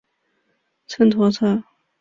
[0.87, 1.61] 秤砣草